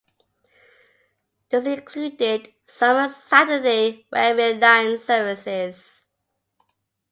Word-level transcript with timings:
This 1.51 1.67
included 1.67 2.51
Summer 2.65 3.07
Saturday 3.07 4.07
Wherry 4.11 4.55
Lines 4.57 5.03
services. 5.03 6.07